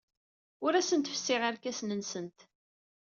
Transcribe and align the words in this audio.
Ur 0.65 0.73
asent-fessiɣ 0.75 1.41
irkasen-nsent. 1.49 2.39